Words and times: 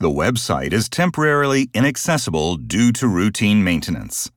The 0.00 0.08
website 0.08 0.72
is 0.72 0.88
temporarily 0.88 1.70
inaccessible 1.74 2.54
due 2.54 2.92
to 2.92 3.08
routine 3.08 3.64
maintenance. 3.64 4.30